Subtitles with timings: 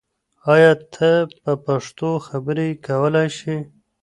[0.53, 1.09] آیا ته
[1.41, 3.57] په پښتو خبرې کولای شې؟